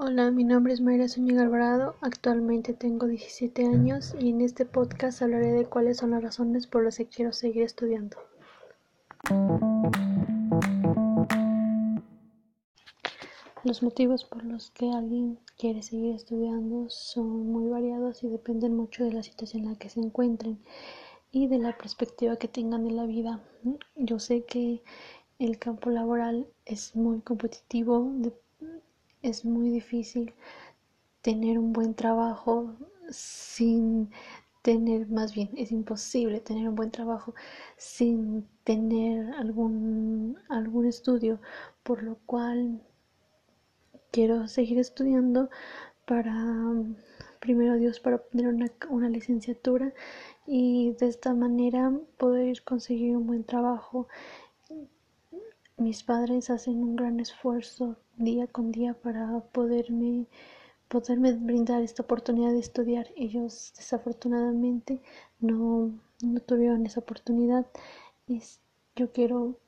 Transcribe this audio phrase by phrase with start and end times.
[0.00, 5.22] Hola, mi nombre es Mayra Zúñiga Alvarado, actualmente tengo 17 años y en este podcast
[5.22, 8.16] hablaré de cuáles son las razones por las que quiero seguir estudiando.
[13.64, 19.02] Los motivos por los que alguien quiere seguir estudiando son muy variados y dependen mucho
[19.02, 20.60] de la situación en la que se encuentren
[21.32, 23.40] y de la perspectiva que tengan de la vida.
[23.96, 24.80] Yo sé que
[25.40, 28.12] el campo laboral es muy competitivo,
[29.22, 30.34] es muy difícil
[31.22, 32.74] tener un buen trabajo
[33.10, 34.10] sin
[34.62, 37.34] tener, más bien, es imposible tener un buen trabajo
[37.76, 41.40] sin tener algún, algún estudio,
[41.82, 42.82] por lo cual
[44.10, 45.48] quiero seguir estudiando
[46.06, 46.34] para,
[47.40, 49.92] primero Dios, para obtener una, una licenciatura
[50.46, 54.08] y de esta manera poder conseguir un buen trabajo
[55.78, 60.26] mis padres hacen un gran esfuerzo día con día para poderme
[60.88, 63.08] poderme brindar esta oportunidad de estudiar.
[63.16, 65.00] Ellos desafortunadamente
[65.38, 67.66] no, no tuvieron esa oportunidad.
[68.26, 68.60] Es,
[68.96, 69.58] yo quiero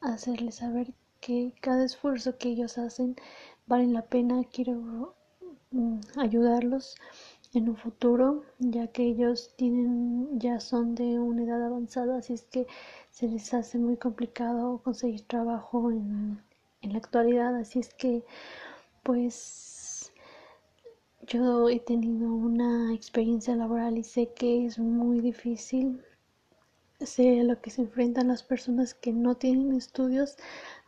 [0.00, 3.16] hacerles saber que cada esfuerzo que ellos hacen
[3.66, 4.42] vale la pena.
[4.52, 5.14] Quiero
[5.70, 6.96] mm, ayudarlos
[7.58, 12.44] en un futuro, ya que ellos tienen, ya son de una edad avanzada, así es
[12.44, 12.66] que
[13.10, 16.40] se les hace muy complicado conseguir trabajo en,
[16.82, 18.24] en la actualidad, así es que
[19.02, 20.12] pues
[21.26, 26.02] yo he tenido una experiencia laboral y sé que es muy difícil,
[27.00, 30.36] sé lo que se enfrentan las personas que no tienen estudios,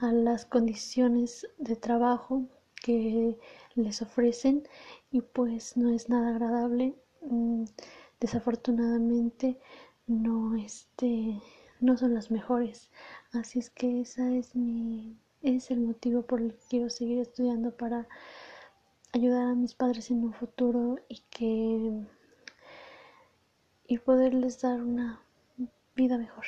[0.00, 2.42] a las condiciones de trabajo
[2.84, 3.38] que
[3.76, 4.68] les ofrecen
[5.10, 6.94] y pues no es nada agradable.
[7.22, 7.64] Mm,
[8.20, 9.58] desafortunadamente
[10.06, 11.40] no este
[11.80, 12.90] no son las mejores.
[13.32, 17.70] Así es que esa es mi es el motivo por el que quiero seguir estudiando
[17.76, 18.06] para
[19.12, 21.90] ayudar a mis padres en un futuro y que
[23.86, 25.22] y poderles dar una
[25.94, 26.44] vida mejor